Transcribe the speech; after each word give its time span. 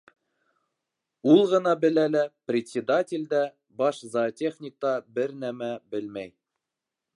Ул 1.33 1.41
ғына 1.51 1.73
белә 1.83 2.05
лә, 2.13 2.23
председатель 2.51 3.29
дә, 3.35 3.43
баш 3.83 4.01
зоотехник 4.15 4.79
та 4.87 4.95
бер 5.19 5.37
нәмә 5.45 5.71
белмәй! 5.97 6.37